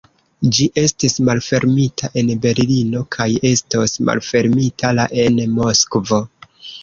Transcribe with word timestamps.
Ĝi 0.57 0.65
estis 0.83 1.17
malfermita 1.27 2.09
en 2.21 2.31
Berlino 2.45 3.03
kaj 3.15 3.27
estos 3.51 3.93
malfermita 4.09 4.93
la 5.01 5.07
en 5.27 5.39
Moskvo. 5.59 6.23